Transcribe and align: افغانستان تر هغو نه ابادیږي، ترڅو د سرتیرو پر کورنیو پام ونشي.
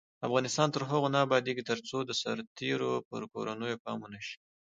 افغانستان 0.27 0.67
تر 0.75 0.81
هغو 0.89 1.07
نه 1.15 1.19
ابادیږي، 1.25 1.63
ترڅو 1.71 1.97
د 2.05 2.11
سرتیرو 2.21 2.91
پر 3.09 3.21
کورنیو 3.33 3.81
پام 3.83 3.97
ونشي. 4.01 4.37